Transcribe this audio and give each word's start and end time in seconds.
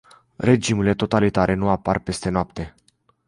Regimurile 0.37 0.93
totalitare 0.95 1.53
nu 1.53 1.69
apar 1.69 1.99
peste 1.99 2.29
noapte. 2.29 2.75